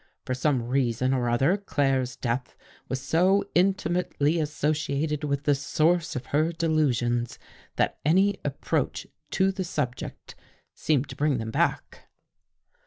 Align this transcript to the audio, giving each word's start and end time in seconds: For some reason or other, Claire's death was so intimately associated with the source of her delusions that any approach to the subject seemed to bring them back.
For 0.25 0.33
some 0.33 0.63
reason 0.63 1.13
or 1.13 1.29
other, 1.29 1.57
Claire's 1.57 2.15
death 2.15 2.55
was 2.89 2.99
so 2.99 3.43
intimately 3.53 4.39
associated 4.39 5.23
with 5.23 5.43
the 5.43 5.53
source 5.53 6.15
of 6.15 6.25
her 6.33 6.51
delusions 6.51 7.37
that 7.75 7.99
any 8.03 8.39
approach 8.43 9.05
to 9.29 9.51
the 9.51 9.63
subject 9.63 10.33
seemed 10.73 11.07
to 11.09 11.15
bring 11.15 11.37
them 11.37 11.51
back. 11.51 12.09